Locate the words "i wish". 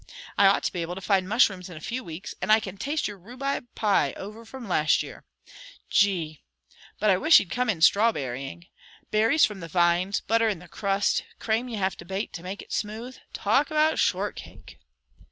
7.11-7.37